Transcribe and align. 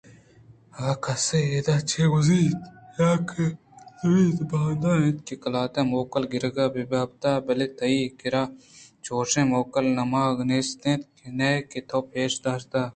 اگاں 0.87 0.95
کسے 1.03 1.39
اِدا 1.53 1.77
چہ 1.89 2.03
گوٛزیت 2.11 2.59
یاکہ 2.97 3.45
داریت 4.01 4.39
بائد 4.49 4.83
اِنت 4.89 5.17
کہ 5.27 5.33
قلات 5.43 5.73
ءَ 5.79 5.89
موکل 5.91 6.23
گرگ 6.31 6.57
بہ 6.73 6.81
بیت 6.89 7.23
بلئے 7.45 7.67
تئی 7.77 7.99
کِرّ 8.19 8.35
ءَ 8.41 8.53
چوشیں 9.03 9.49
موکل 9.51 9.85
نامگ 9.97 10.39
ءِ 10.43 10.47
نیست 10.49 10.83
ءُنئےکہ 10.93 11.79
تو 11.89 11.97
پیش 12.11 12.31
داشتگ 12.43 12.89